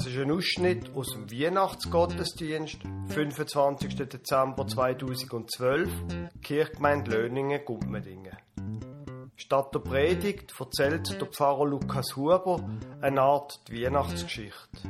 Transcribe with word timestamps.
Das 0.00 0.08
ist 0.08 0.16
ein 0.16 0.30
Ausschnitt 0.30 0.96
aus 0.96 1.12
dem 1.12 1.30
Weihnachtsgottesdienst, 1.30 2.78
25. 3.08 3.96
Dezember 3.96 4.66
2012, 4.66 5.90
Kirchgemeinde 6.42 7.10
Löningen, 7.10 7.62
Gumpmedingen. 7.66 8.34
Statt 9.36 9.74
der 9.74 9.80
Predigt 9.80 10.54
erzählt 10.58 11.20
der 11.20 11.26
Pfarrer 11.26 11.66
Lukas 11.66 12.16
Huber 12.16 12.66
eine 13.02 13.20
Art 13.20 13.60
die 13.68 13.84
Weihnachtsgeschichte. 13.84 14.88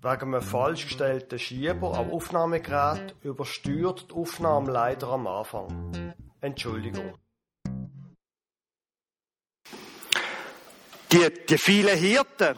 Wegen 0.00 0.34
einem 0.34 0.40
falsch 0.40 0.84
gestellten 0.84 1.38
Schieber 1.38 1.92
am 1.98 2.10
Aufnahmegerät 2.10 3.14
übersteuert 3.22 4.06
die 4.10 4.14
Aufnahme 4.14 4.72
leider 4.72 5.08
am 5.08 5.26
Anfang. 5.26 6.14
Entschuldigung. 6.40 7.18
Die, 11.12 11.28
die 11.50 11.58
vielen 11.58 11.98
Hirten, 11.98 12.56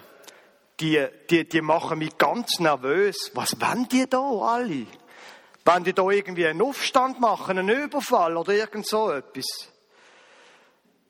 die, 0.80 1.06
die, 1.30 1.48
die 1.48 1.60
machen 1.60 1.98
mich 1.98 2.18
ganz 2.18 2.58
nervös. 2.58 3.30
Was 3.34 3.60
wollen 3.60 3.88
die 3.88 4.08
da 4.08 4.20
alle? 4.20 4.86
Wollen 5.64 5.84
die 5.84 5.92
da 5.92 6.08
irgendwie 6.08 6.46
einen 6.46 6.62
Aufstand 6.62 7.18
machen, 7.20 7.58
einen 7.58 7.68
Überfall 7.68 8.36
oder 8.36 8.52
irgend 8.52 8.86
so 8.86 9.10
etwas? 9.10 9.46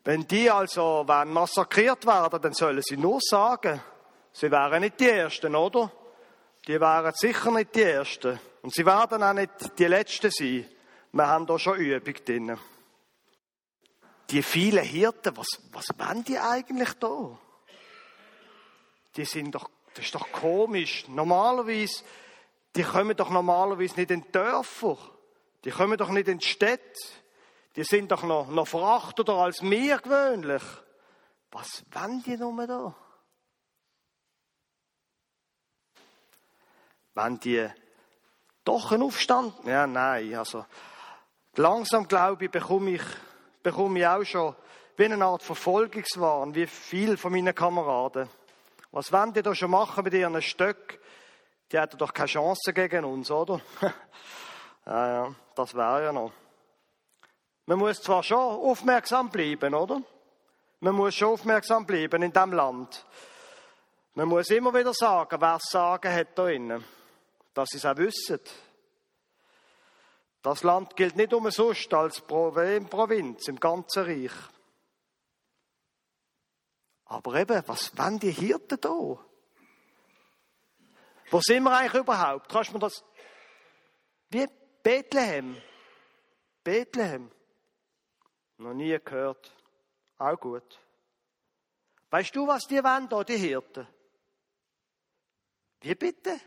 Wenn 0.04 0.26
die 0.26 0.50
also 0.50 1.04
wenn 1.06 1.32
massakriert 1.32 2.06
werden, 2.06 2.40
dann 2.40 2.52
sollen 2.52 2.80
sie 2.82 2.96
nur 2.96 3.18
sagen, 3.20 3.82
sie 4.32 4.50
wären 4.50 4.82
nicht 4.82 5.00
die 5.00 5.10
Ersten, 5.10 5.54
oder? 5.56 5.90
Die 6.66 6.80
wären 6.80 7.12
sicher 7.14 7.50
nicht 7.50 7.74
die 7.74 7.82
Ersten. 7.82 8.38
Und 8.62 8.72
sie 8.72 8.86
werden 8.86 9.22
auch 9.22 9.32
nicht 9.32 9.78
die 9.78 9.86
Letzten 9.86 10.30
sein. 10.30 10.66
Wir 11.12 11.26
haben 11.26 11.46
da 11.46 11.58
schon 11.58 11.78
Übung 11.78 12.14
drin. 12.24 12.58
Die 14.30 14.42
vielen 14.42 14.84
Hirten, 14.84 15.36
was, 15.36 15.46
was 15.72 15.88
wollen 15.98 16.24
die 16.24 16.38
eigentlich 16.38 16.92
da? 16.94 17.38
Die 19.16 19.24
sind 19.24 19.54
doch, 19.54 19.70
das 19.94 20.04
ist 20.04 20.14
doch 20.14 20.30
komisch. 20.32 21.08
Normalerweise, 21.08 22.04
die 22.74 22.82
kommen 22.82 23.16
doch 23.16 23.30
normalerweise 23.30 23.96
nicht 23.96 24.10
in 24.10 24.22
die 24.22 24.32
Dörfer. 24.32 24.98
Die 25.64 25.70
kommen 25.70 25.96
doch 25.96 26.10
nicht 26.10 26.28
in 26.28 26.38
die 26.38 26.46
Städte. 26.46 27.00
Die 27.74 27.84
sind 27.84 28.10
doch 28.12 28.22
noch, 28.22 28.48
noch 28.48 28.68
verachteter 28.68 29.34
als 29.34 29.62
wir 29.62 29.98
gewöhnlich. 29.98 30.62
Was 31.50 31.84
wollen 31.92 32.22
die 32.22 32.36
nur 32.36 32.66
da? 32.66 32.94
Wenn 37.14 37.40
die 37.40 37.66
doch 38.64 38.92
einen 38.92 39.04
Aufstand? 39.04 39.54
Ja, 39.64 39.86
nein, 39.86 40.34
also, 40.34 40.66
langsam 41.54 42.06
glaube 42.06 42.44
ich, 42.44 42.50
bekomme 42.50 42.90
ich, 42.90 43.02
bekomme 43.62 44.00
ich 44.00 44.06
auch 44.06 44.24
schon 44.24 44.56
wie 44.96 45.04
eine 45.04 45.24
Art 45.24 45.42
Verfolgungswahn, 45.42 46.54
wie 46.54 46.66
viele 46.66 47.16
von 47.16 47.32
meinen 47.32 47.54
Kameraden. 47.54 48.28
Was 48.96 49.12
wollen 49.12 49.34
die 49.34 49.42
da 49.42 49.54
schon 49.54 49.72
machen 49.72 50.04
mit 50.04 50.14
ihren 50.14 50.40
Stöcken? 50.40 50.98
Die 51.70 51.78
hätten 51.78 51.98
doch 51.98 52.14
keine 52.14 52.28
Chance 52.28 52.72
gegen 52.72 53.04
uns, 53.04 53.30
oder? 53.30 53.60
ja, 54.86 55.08
ja, 55.08 55.34
das 55.54 55.74
wäre 55.74 56.04
ja 56.04 56.12
noch. 56.14 56.32
Man 57.66 57.78
muss 57.78 58.00
zwar 58.00 58.22
schon 58.22 58.38
aufmerksam 58.38 59.28
bleiben, 59.28 59.74
oder? 59.74 60.00
Man 60.80 60.94
muss 60.94 61.14
schon 61.14 61.28
aufmerksam 61.28 61.84
bleiben 61.84 62.22
in 62.22 62.32
diesem 62.32 62.54
Land. 62.54 63.04
Man 64.14 64.28
muss 64.28 64.48
immer 64.48 64.72
wieder 64.72 64.94
sagen, 64.94 65.42
wer 65.42 65.58
sagen 65.60 66.14
hat 66.14 66.28
da 66.34 66.48
innen. 66.48 66.82
Dass 67.52 67.68
sie 67.68 67.76
es 67.76 67.84
auch 67.84 67.98
wissen. 67.98 68.40
Das 70.40 70.62
Land 70.62 70.96
gilt 70.96 71.16
nicht 71.16 71.34
umsonst 71.34 71.92
als 71.92 72.22
Provinz 72.22 73.46
im 73.46 73.60
ganzen 73.60 74.04
Reich. 74.04 74.32
Aber 77.06 77.34
eben, 77.36 77.62
was 77.66 77.96
wollen 77.96 78.18
die 78.18 78.32
Hirten 78.32 78.80
da? 78.80 78.88
Wo 81.30 81.40
sind 81.40 81.62
wir 81.62 81.76
eigentlich 81.76 82.02
überhaupt? 82.02 82.48
Kannst 82.48 82.70
du 82.70 82.74
mir 82.74 82.80
das... 82.80 83.04
Wie 84.28 84.46
Bethlehem. 84.82 85.60
Bethlehem. 86.62 87.30
Noch 88.58 88.74
nie 88.74 88.98
gehört. 89.04 89.52
Auch 90.18 90.38
gut. 90.38 90.80
Weißt 92.10 92.34
du, 92.34 92.46
was 92.46 92.64
die 92.64 92.82
wollen 92.82 93.08
da, 93.08 93.22
die 93.22 93.36
Hirten? 93.36 93.86
Wie 95.80 95.94
bitte? 95.94 96.40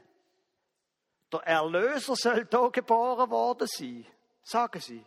Der 1.31 1.39
Erlöser 1.41 2.15
soll 2.15 2.45
da 2.45 2.67
geboren 2.69 3.29
worden 3.29 3.67
sein. 3.67 4.05
Sagen 4.43 4.81
sie. 4.81 5.05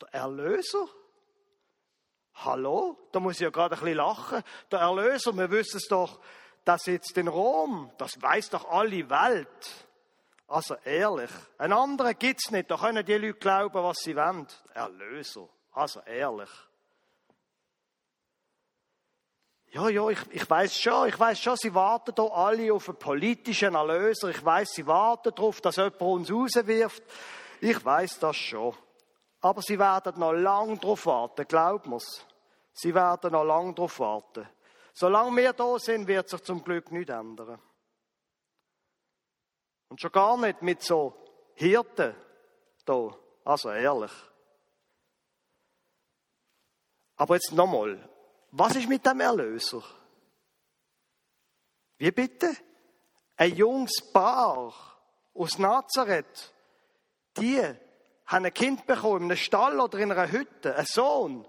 Der 0.00 0.08
Erlöser? 0.14 0.88
Hallo? 2.34 2.96
Da 3.12 3.20
muss 3.20 3.34
ich 3.34 3.40
ja 3.40 3.50
gerade 3.50 3.74
ein 3.74 3.80
bisschen 3.80 3.96
lachen. 3.96 4.42
Der 4.70 4.80
Erlöser, 4.80 5.36
wir 5.36 5.50
wissen 5.50 5.76
es 5.76 5.88
doch, 5.88 6.20
der 6.66 6.78
sitzt 6.78 7.16
in 7.16 7.28
Rom. 7.28 7.90
Das 7.98 8.20
weiß 8.20 8.50
doch 8.50 8.70
alle 8.70 9.08
Welt. 9.10 9.86
Also 10.46 10.74
ehrlich, 10.84 11.30
einen 11.58 11.74
anderen 11.74 12.18
gibt's 12.18 12.50
nicht. 12.50 12.70
Da 12.70 12.76
können 12.76 13.04
die 13.04 13.14
Leute 13.14 13.38
glauben, 13.38 13.84
was 13.84 13.98
sie 13.98 14.16
wollen. 14.16 14.48
Erlöser. 14.74 15.48
Also 15.72 16.00
ehrlich. 16.00 16.50
Ja, 19.72 19.88
ja, 19.88 20.08
ich, 20.08 20.18
ich 20.32 20.50
weiß 20.50 20.80
schon, 20.80 21.08
ich 21.08 21.18
weiß 21.18 21.40
schon, 21.40 21.56
sie 21.56 21.72
warten 21.72 22.12
da 22.16 22.24
alle 22.24 22.72
auf 22.74 22.88
einen 22.88 22.98
politischen 22.98 23.76
Erlöser. 23.76 24.30
Ich 24.30 24.44
weiß, 24.44 24.72
sie 24.72 24.86
warten 24.86 25.32
darauf, 25.32 25.60
dass 25.60 25.76
jemand 25.76 26.00
uns 26.00 26.32
rauswirft. 26.32 27.02
Ich 27.60 27.84
weiß 27.84 28.18
das 28.18 28.36
schon. 28.36 28.74
Aber 29.40 29.62
sie 29.62 29.78
werden 29.78 30.18
noch 30.18 30.32
lange 30.32 30.76
darauf 30.78 31.06
warten, 31.06 31.46
glaubt 31.46 31.86
mir's. 31.86 32.26
Sie 32.72 32.94
werden 32.94 33.32
noch 33.32 33.44
lange 33.44 33.74
darauf 33.74 33.98
warten. 33.98 34.48
Solange 34.92 35.36
wir 35.36 35.52
da 35.52 35.78
sind, 35.78 36.06
wird 36.06 36.28
sich 36.28 36.42
zum 36.42 36.62
Glück 36.62 36.92
nichts 36.92 37.10
ändern. 37.10 37.60
Und 39.88 40.00
schon 40.00 40.12
gar 40.12 40.36
nicht 40.36 40.62
mit 40.62 40.82
so 40.82 41.14
Hirten 41.54 42.14
da. 42.84 43.16
Also 43.44 43.70
ehrlich. 43.70 44.12
Aber 47.16 47.34
jetzt 47.34 47.52
nochmal. 47.52 48.08
Was 48.52 48.76
ist 48.76 48.88
mit 48.88 49.04
dem 49.06 49.20
Erlöser? 49.20 49.82
Wie 51.98 52.10
bitte? 52.10 52.54
Ein 53.36 53.54
junges 53.54 54.12
Paar 54.12 54.72
aus 55.34 55.58
Nazareth, 55.58 56.52
die 57.36 57.62
haben 58.30 58.44
ein 58.44 58.54
Kind 58.54 58.86
bekommen, 58.86 59.24
in 59.24 59.30
einem 59.32 59.36
Stall 59.36 59.80
oder 59.80 59.98
in 59.98 60.12
einer 60.12 60.30
Hütte, 60.30 60.76
ein 60.76 60.86
Sohn. 60.86 61.44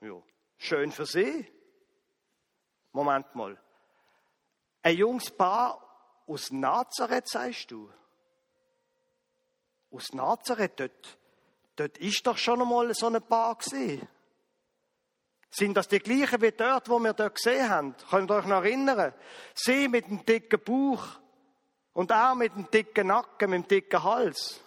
Ja, 0.00 0.22
schön 0.56 0.92
für 0.92 1.04
sie. 1.04 1.46
Moment 2.92 3.34
mal. 3.34 3.58
Ein 4.82 4.96
junges 4.96 5.32
Paar 5.32 5.80
aus 6.28 6.52
Nazareth, 6.52 7.28
sagst 7.28 7.72
du? 7.72 7.90
Aus 9.90 10.12
Nazareth, 10.12 10.78
dort, 10.78 11.18
dort 11.74 11.98
ist 11.98 12.24
doch 12.24 12.38
schon 12.38 12.62
einmal 12.62 12.94
so 12.94 13.08
ein 13.08 13.20
Paar 13.20 13.56
gesehen. 13.56 14.08
Sind 15.50 15.76
das 15.76 15.88
die 15.88 15.98
gleichen 15.98 16.40
wie 16.40 16.52
dort, 16.52 16.88
wo 16.88 17.00
wir 17.00 17.14
dort 17.14 17.34
gesehen 17.34 17.68
haben? 17.68 17.96
Könnt 18.08 18.30
ihr 18.30 18.36
euch 18.36 18.46
noch 18.46 18.62
erinnern? 18.62 19.12
Sie 19.54 19.88
mit 19.88 20.06
dem 20.06 20.24
dicken 20.24 20.62
Bauch 20.62 21.04
und 21.92 22.12
er 22.12 22.36
mit 22.36 22.54
dem 22.54 22.70
dicken 22.70 23.08
Nacken, 23.08 23.50
mit 23.50 23.64
dem 23.64 23.68
dicken 23.68 24.02
Hals. 24.04 24.62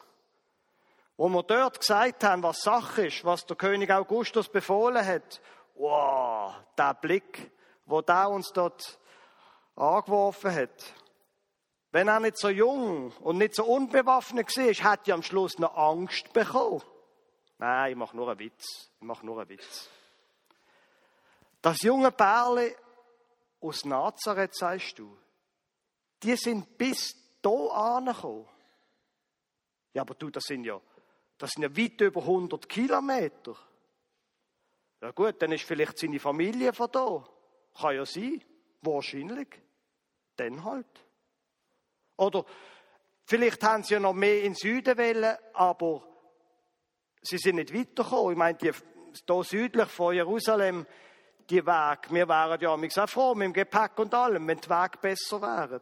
Wo 1.18 1.30
wir 1.30 1.44
dort 1.44 1.80
gesagt 1.80 2.24
haben, 2.24 2.44
was 2.44 2.62
Sache 2.62 3.08
ist, 3.08 3.24
was 3.24 3.46
der 3.46 3.56
König 3.56 3.90
Augustus 3.92 4.50
befohlen 4.50 5.06
hat. 5.06 5.42
Wow, 5.76 6.54
der 6.78 6.94
Blick, 6.94 7.52
wo 7.86 8.02
der 8.02 8.30
uns 8.30 8.52
dort 8.52 9.00
angeworfen 9.76 10.54
hat. 10.54 10.94
Wenn 11.92 12.10
er 12.10 12.20
nicht 12.20 12.38
so 12.38 12.50
jung 12.50 13.12
und 13.22 13.38
nicht 13.38 13.56
so 13.56 13.64
unbewaffnet 13.64 14.56
war, 14.58 14.92
hätte 14.92 15.12
er 15.12 15.16
am 15.16 15.24
Schluss 15.24 15.58
noch 15.60 15.78
Angst 15.78 16.34
bekommen. 16.34 16.82
Nein, 17.58 17.92
ich 17.92 17.98
mache 17.98 18.18
nur 18.18 18.30
einen 18.30 18.40
Witz. 18.40 18.90
Ich 19.00 19.06
mache 19.06 19.26
nur 19.26 19.40
einen 19.40 19.50
Witz. 19.50 19.90
Das 21.62 21.82
junge 21.82 22.12
Pärle 22.12 22.76
aus 23.62 23.86
Nazareth, 23.86 24.56
sagst 24.56 25.00
du, 25.00 25.18
die 26.22 26.36
sind 26.36 26.78
bis 26.78 27.16
hier 27.42 27.72
angekommen. 27.74 28.48
Ja, 29.94 30.02
aber 30.02 30.16
du, 30.16 30.30
das 30.30 30.44
sind 30.44 30.66
ja 30.66 30.80
das 31.38 31.52
sind 31.52 31.64
ja 31.64 31.78
weit 31.78 32.02
über 32.02 32.22
100 32.22 32.68
Kilometer. 32.70 33.56
Ja 35.02 35.12
gut, 35.12 35.42
dann 35.42 35.52
ist 35.52 35.66
vielleicht 35.66 35.98
seine 35.98 36.20
Familie 36.20 36.74
von 36.74 36.90
da. 36.92 37.28
Kann 37.80 37.96
ja 37.96 38.06
sein. 38.06 38.44
Wahrscheinlich. 38.82 39.48
Dann 40.38 40.64
halt. 40.64 40.88
Oder 42.18 42.46
vielleicht 43.26 43.62
haben 43.64 43.84
sie 43.84 43.96
ja 43.96 44.00
noch 44.00 44.14
mehr 44.14 44.38
in 44.40 44.54
den 44.54 44.56
Süden 44.56 44.98
wollen, 44.98 45.38
aber 45.54 46.08
sie 47.22 47.38
sind 47.38 47.58
nicht 47.58 47.74
weitergekommen. 47.74 48.32
Ich 48.32 48.38
meine, 48.38 48.58
hier 48.60 48.74
südlich 49.44 49.90
von 49.90 50.14
Jerusalem, 50.14 50.86
die 51.50 51.66
Weg, 51.66 52.12
wir 52.12 52.28
wären 52.28 52.60
ja 52.60 52.70
auch 52.70 53.10
froh 53.10 53.36
mit 53.36 53.46
dem 53.46 53.54
Gepäck 53.54 53.98
und 54.00 54.14
allem, 54.14 54.48
wenn 54.48 54.60
die 54.60 54.70
Wege 54.70 54.98
besser 55.02 55.42
wären. 55.42 55.82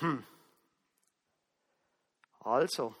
Hm. 0.00 0.24
Also, 2.48 2.94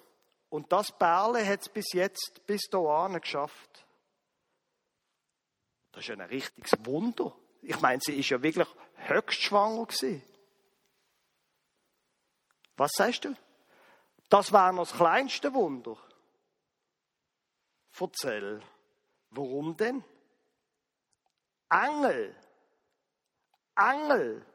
und 0.50 0.70
das 0.70 0.92
Perle 0.92 1.46
hat 1.46 1.62
es 1.62 1.70
bis 1.70 1.94
jetzt, 1.94 2.44
bis 2.44 2.68
hierhin 2.70 3.18
geschafft. 3.18 3.86
Das 5.92 6.04
ist 6.04 6.10
ein 6.10 6.20
richtiges 6.20 6.72
Wunder. 6.84 7.34
Ich 7.62 7.80
meine, 7.80 7.98
sie 8.04 8.18
ist 8.18 8.28
ja 8.28 8.42
wirklich 8.42 8.68
höchst 8.94 9.40
schwanger 9.40 9.86
gewesen. 9.86 10.22
Was 12.76 12.92
sagst 12.92 13.24
du? 13.24 13.34
Das 14.28 14.52
war 14.52 14.70
noch 14.70 14.86
das 14.86 14.94
kleinste 14.94 15.54
Wunder. 15.54 15.96
Erzähl. 17.98 18.62
Warum 19.30 19.76
denn? 19.78 20.04
Engel. 21.70 22.36
Engel. 23.76 24.46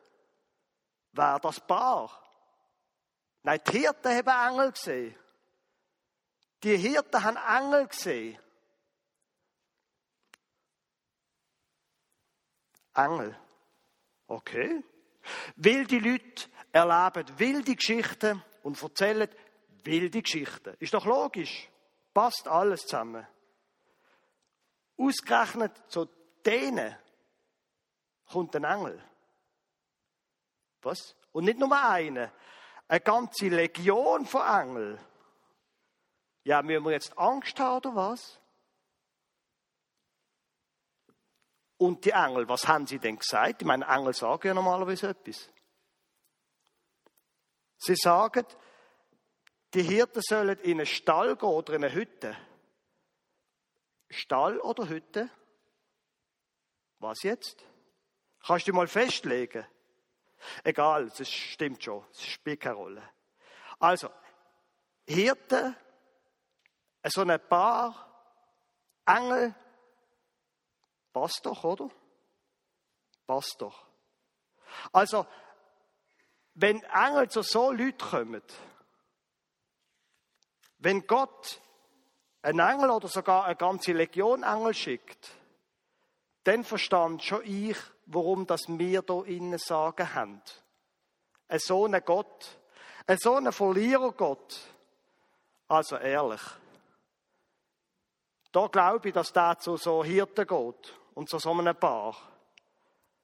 War 1.14 1.40
das 1.40 1.60
Paar? 1.60 2.24
Nein, 3.44 3.60
die 3.68 3.80
Hirten 3.80 4.12
haben 4.12 4.54
Engel 4.54 4.72
gesehen. 4.72 5.16
Die 6.64 6.78
Hirten 6.78 7.24
haben 7.24 7.38
Engel 7.38 7.88
gesehen. 7.88 8.40
Engel. 12.96 13.38
Okay. 14.28 14.84
Wilde 15.56 16.00
Leute 16.00 16.50
erleben 16.72 17.40
wilde 17.40 17.76
Geschichten 17.76 18.42
und 18.64 18.82
erzählen 18.82 19.30
wilde 19.84 20.22
Geschichten. 20.22 20.76
Ist 20.80 20.94
doch 20.94 21.06
logisch. 21.06 21.70
Passt 22.14 22.48
alles 22.48 22.82
zusammen. 22.82 23.28
Ausgerechnet 24.98 25.92
zu 25.92 26.08
denen 26.46 26.96
kommt 28.26 28.56
ein 28.56 28.64
Engel. 28.64 29.04
Was? 30.82 31.16
Und 31.32 31.46
nicht 31.46 31.60
nur 31.60 31.72
eine, 31.76 32.32
eine 32.88 33.02
ganze 33.02 33.48
Legion 33.48 34.26
von 34.26 34.42
Engeln. 34.42 35.00
Ja, 36.44 36.62
müssen 36.62 36.84
wir 36.84 36.92
jetzt 36.92 37.18
Angst 37.18 37.60
haben 37.60 37.78
oder 37.78 37.96
was? 37.96 38.40
Und 41.78 42.06
die 42.06 42.12
Engel, 42.12 42.48
was 42.48 42.68
haben 42.68 42.86
sie 42.86 43.00
denn 43.00 43.18
gesagt? 43.18 43.62
Ich 43.62 43.68
meine, 43.68 43.86
Engel 43.86 44.14
sagen 44.14 44.48
ja 44.48 44.54
normalerweise 44.54 45.10
etwas. 45.10 45.50
Sie 47.78 47.96
sagen, 47.96 48.46
die 49.74 49.84
Hirten 49.84 50.22
sollen 50.22 50.58
in 50.60 50.78
einen 50.78 50.86
Stall 50.86 51.36
gehen 51.36 51.50
oder 51.50 51.74
in 51.74 51.84
eine 51.84 51.94
Hütte. 51.94 52.38
Stall 54.10 54.60
oder 54.60 54.88
Hütte? 54.88 55.30
Was 57.00 57.24
jetzt? 57.24 57.66
Kannst 58.46 58.68
du 58.68 58.74
mal 58.74 58.88
festlegen? 58.88 59.66
Egal, 60.64 61.10
das 61.18 61.30
stimmt 61.30 61.84
schon, 61.84 62.06
es 62.12 62.26
spielt 62.26 62.62
keine 62.62 62.76
Rolle. 62.76 63.10
Also, 63.80 64.10
Hirten, 65.06 65.76
so 67.06 67.22
ein 67.22 67.48
Paar, 67.48 68.10
Engel, 69.06 69.54
passt 71.12 71.46
doch, 71.46 71.64
oder? 71.64 71.90
Passt 73.28 73.56
doch. 73.60 73.86
Also, 74.92 75.26
wenn 76.56 76.82
Engel 76.84 77.30
zu 77.30 77.42
so 77.42 77.72
Leuten 77.72 77.98
kommen, 77.98 78.44
wenn 80.78 81.06
Gott 81.08 81.62
einen 82.42 82.60
Engel 82.60 82.90
oder 82.90 83.08
sogar 83.08 83.46
eine 83.46 83.56
ganze 83.56 83.94
Legion 83.94 84.44
Engel 84.44 84.74
schickt, 84.74 85.32
dann 86.44 86.64
verstand 86.64 87.24
schon 87.24 87.42
ich, 87.46 87.78
warum 88.06 88.46
das 88.46 88.62
wir 88.68 89.04
hier 89.06 89.26
innen 89.26 89.58
sagen 89.58 90.14
haben. 90.14 90.42
Ein 91.48 91.60
so 91.60 91.86
ein 91.86 92.02
Gott, 92.06 92.60
ein 93.08 93.18
so 93.18 93.36
ein 93.36 93.52
Verlierergott. 93.52 94.60
Also 95.68 95.98
ehrlich. 95.98 96.42
Da 98.52 98.68
glaube 98.68 99.08
ich, 99.08 99.14
dass 99.14 99.34
der 99.34 99.58
zu 99.58 99.78
so 99.78 100.04
Hirten 100.04 100.46
geht 100.46 101.00
und 101.16 101.30
zu 101.30 101.40
so 101.40 101.52
einem 101.52 101.76
Paar. 101.76 102.16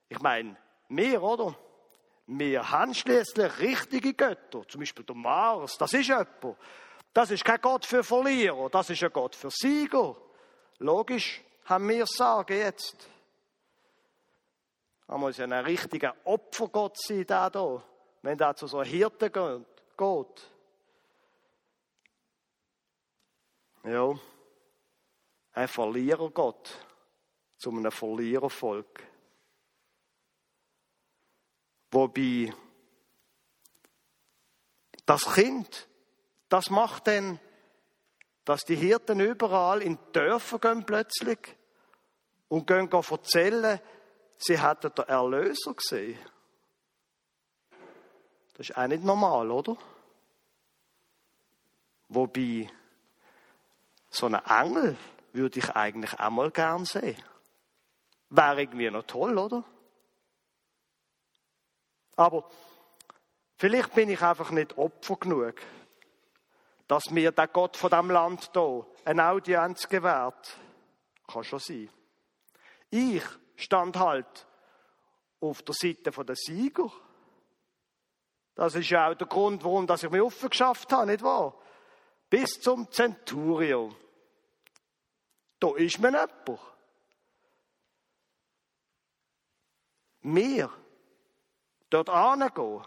Ich 0.07 0.19
meine, 0.19 0.57
wir, 0.89 1.21
oder? 1.21 1.55
Wir 2.25 2.69
haben 2.69 2.93
schließlich 2.93 3.59
richtige 3.59 4.13
Götter, 4.13 4.67
zum 4.67 4.79
Beispiel 4.79 5.05
der 5.05 5.15
Mars, 5.15 5.77
das 5.77 5.93
ist 5.93 6.07
jemand. 6.07 6.57
Das 7.13 7.31
ist 7.31 7.43
kein 7.43 7.59
Gott 7.61 7.85
für 7.85 8.03
Verlierer, 8.03 8.69
das 8.69 8.89
ist 8.89 9.03
ein 9.03 9.11
Gott 9.11 9.35
für 9.35 9.49
Sieger. 9.49 10.15
Logisch 10.77 11.41
haben 11.65 11.89
wir 11.89 12.05
sagen 12.05 12.57
jetzt. 12.57 13.07
Da 15.09 15.17
muss 15.17 15.37
ja 15.37 15.45
ein 15.45 15.53
richtiger 15.53 16.15
Opfergott 16.23 16.95
sein, 17.01 17.25
da, 17.25 17.83
wenn 18.21 18.37
der 18.37 18.55
zu 18.55 18.67
so 18.67 18.77
einem 18.77 18.91
Hirten 18.91 19.65
geht. 19.97 20.51
Ja, 23.85 24.13
ein 25.53 25.67
Verlierergott 25.67 26.69
zu 27.57 27.71
einem 27.71 27.91
Verlierervolk. 27.91 29.03
Wobei 31.89 32.53
das 35.07 35.33
Kind 35.33 35.89
das 36.49 36.69
macht 36.69 37.07
dann, 37.07 37.39
dass 38.45 38.61
die 38.61 38.75
Hirten 38.75 39.21
überall 39.21 39.81
in 39.81 39.97
die 39.97 40.11
Dörfer 40.11 40.59
gehen 40.59 40.85
plötzlich 40.85 41.57
und 42.47 42.67
gehen 42.67 42.91
erzählen, 42.91 43.81
sie 44.39 44.59
hätten 44.59 44.91
den 44.95 45.05
Erlöser 45.05 45.73
gesehen. 45.75 46.17
Das 48.55 48.69
ist 48.69 48.75
auch 48.75 48.87
nicht 48.87 49.03
normal, 49.03 49.51
oder? 49.51 49.77
Wobei, 52.07 52.69
so 54.09 54.25
einen 54.25 54.43
Engel 54.45 54.97
würde 55.33 55.59
ich 55.59 55.69
eigentlich 55.69 56.19
auch 56.19 56.31
mal 56.31 56.49
gern 56.49 56.85
sehen. 56.85 57.21
Wäre 58.31 58.61
irgendwie 58.61 58.89
noch 58.89 59.03
toll, 59.03 59.37
oder? 59.37 59.63
Aber 62.15 62.49
vielleicht 63.55 63.93
bin 63.93 64.09
ich 64.09 64.21
einfach 64.21 64.49
nicht 64.49 64.77
Opfer 64.77 65.15
genug 65.17 65.55
dass 66.89 67.11
mir 67.11 67.31
der 67.31 67.47
Gott 67.47 67.77
von 67.77 67.91
dem 67.91 68.09
Land 68.09 68.49
hier 68.51 68.85
eine 69.05 69.27
Audienz 69.27 69.87
gewährt. 69.87 70.57
Kann 71.31 71.43
schon 71.43 71.59
sein. 71.59 71.87
Ich 72.89 73.23
stand 73.61 73.97
halt 73.97 74.47
auf 75.39 75.61
der 75.61 75.75
Seite 75.75 76.11
der 76.11 76.35
Sieger. 76.35 76.91
Das 78.55 78.75
ist 78.75 78.89
ja 78.89 79.09
auch 79.09 79.15
der 79.15 79.27
Grund, 79.27 79.63
warum 79.63 79.87
dass 79.87 80.03
ich 80.03 80.09
mich 80.09 80.21
offen 80.21 80.49
geschafft 80.49 80.91
habe, 80.91 81.07
nicht 81.07 81.23
wahr? 81.23 81.57
Bis 82.29 82.59
zum 82.59 82.91
Centurio. 82.91 83.95
Da 85.59 85.75
ist 85.75 85.99
mir 85.99 86.09
jemand. 86.09 86.59
Mir 90.21 90.69
dort 91.89 92.09
angehen 92.09 92.83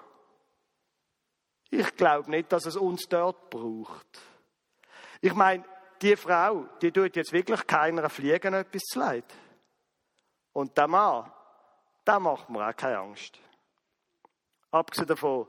ich 1.74 1.96
glaube 1.96 2.30
nicht, 2.30 2.52
dass 2.52 2.66
es 2.66 2.76
uns 2.76 3.08
dort 3.08 3.48
braucht. 3.48 4.20
Ich 5.22 5.32
meine, 5.32 5.64
die 6.02 6.16
Frau, 6.16 6.66
die 6.82 6.92
tut 6.92 7.16
jetzt 7.16 7.32
wirklich 7.32 7.66
keiner 7.66 8.10
Fliegen 8.10 8.52
etwas 8.52 8.82
zu 8.82 8.98
leid. 8.98 9.24
Und 10.52 10.76
der 10.76 10.88
Mann, 10.88 11.30
der 12.06 12.20
macht 12.20 12.50
mir 12.50 12.68
auch 12.68 12.76
keine 12.76 12.98
Angst. 12.98 13.38
Abgesehen 14.70 15.06
davon, 15.06 15.46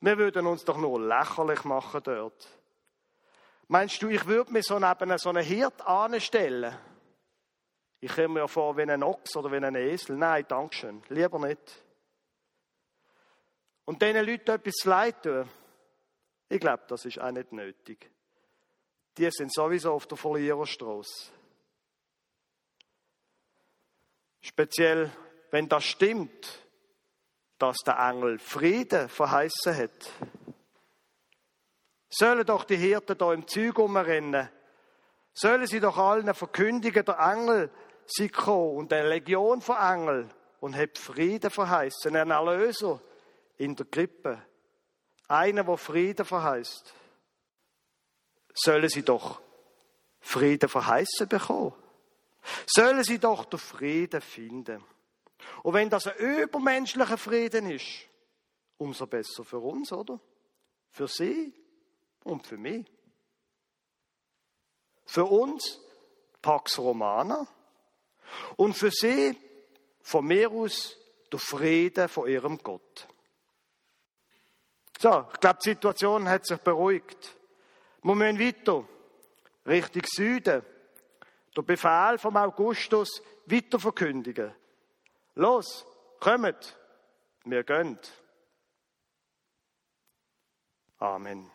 wir 0.00 0.18
würden 0.18 0.46
uns 0.46 0.64
doch 0.64 0.76
nur 0.76 1.00
lächerlich 1.00 1.64
machen 1.64 2.00
dort. 2.02 2.48
Meinst 3.68 4.02
du, 4.02 4.08
ich 4.08 4.26
würde 4.26 4.52
mir 4.52 4.62
so 4.62 4.78
neben 4.78 5.16
so 5.18 5.28
einen 5.30 5.44
Hirt 5.44 5.80
anstellen? 5.82 6.76
Ich 8.00 8.14
komme 8.14 8.40
mir 8.40 8.48
vor 8.48 8.76
wie 8.76 8.82
ein 8.82 9.02
Ochs 9.02 9.36
oder 9.36 9.52
wie 9.52 9.64
ein 9.64 9.74
Esel. 9.74 10.16
Nein, 10.16 10.44
Dankeschön. 10.48 11.02
Lieber 11.08 11.38
nicht 11.38 11.82
und 13.84 14.00
diesen 14.00 14.24
Leuten 14.24 14.50
etwas 14.50 14.84
leid 14.84 15.22
tun, 15.22 15.48
ich 16.48 16.60
glaube, 16.60 16.82
das 16.88 17.04
ist 17.04 17.20
auch 17.20 17.30
nicht 17.30 17.52
nötig. 17.52 18.10
Die 19.16 19.30
sind 19.30 19.52
sowieso 19.52 19.92
auf 19.92 20.06
der 20.06 20.16
Verliererstraße. 20.16 21.30
Speziell, 24.42 25.10
wenn 25.50 25.68
das 25.68 25.84
stimmt, 25.84 26.62
dass 27.58 27.76
der 27.86 27.98
Engel 27.98 28.38
Frieden 28.38 29.08
verheißen 29.08 29.76
hat. 29.76 30.10
Sollen 32.10 32.44
doch 32.44 32.64
die 32.64 32.76
Hirten 32.76 33.16
da 33.16 33.32
im 33.32 33.46
Zug 33.46 33.78
umrennen. 33.78 34.48
Sollen 35.32 35.66
sie 35.66 35.80
doch 35.80 35.96
allen 35.96 36.34
verkündigen, 36.34 37.04
der 37.04 37.18
Engel 37.18 37.70
sei 38.06 38.26
gekommen 38.26 38.76
und 38.76 38.92
eine 38.92 39.08
Legion 39.08 39.62
von 39.62 39.76
Engeln 39.76 40.30
und 40.60 40.76
hat 40.76 40.98
Frieden 40.98 41.50
verheißen, 41.50 42.14
einen 42.14 42.32
Erlöser 42.32 43.00
in 43.58 43.76
der 43.76 43.86
Krippe. 43.86 44.42
Einer, 45.28 45.64
der 45.64 45.76
Frieden 45.76 46.26
verheißt. 46.26 46.92
Sollen 48.54 48.88
sie 48.88 49.02
doch 49.02 49.40
Frieden 50.20 50.68
verheißen 50.68 51.28
bekommen. 51.28 51.74
Sollen 52.66 53.04
sie 53.04 53.18
doch 53.18 53.44
den 53.44 53.58
Frieden 53.58 54.20
finden. 54.20 54.82
Und 55.62 55.74
wenn 55.74 55.90
das 55.90 56.06
ein 56.06 56.16
übermenschlicher 56.16 57.18
Frieden 57.18 57.70
ist, 57.70 58.08
umso 58.78 59.06
besser 59.06 59.44
für 59.44 59.58
uns, 59.58 59.92
oder? 59.92 60.18
Für 60.90 61.08
sie 61.08 61.52
und 62.24 62.46
für 62.46 62.56
mich. 62.56 62.86
Für 65.04 65.24
uns 65.24 65.80
Pax 66.40 66.78
Romana 66.78 67.46
und 68.56 68.74
für 68.74 68.90
sie 68.90 69.36
von 70.00 70.26
mir 70.26 70.50
aus 70.50 70.96
der 71.30 71.38
Frieden 71.38 72.08
von 72.08 72.28
ihrem 72.28 72.58
Gott. 72.58 73.06
So, 74.98 75.26
ich 75.32 75.40
glaube, 75.40 75.58
die 75.64 75.70
Situation 75.70 76.28
hat 76.28 76.46
sich 76.46 76.58
beruhigt. 76.58 77.36
Moment 78.02 78.38
weiter, 78.38 78.86
Richtung 79.66 80.02
Süden 80.06 80.62
den 81.56 81.64
Befehl 81.64 82.18
vom 82.18 82.36
Augustus 82.36 83.22
weiterverkündigen. 83.46 84.54
Los, 85.34 85.86
kommt, 86.20 86.78
wir 87.44 87.64
gönnt. 87.64 88.12
Amen. 90.98 91.50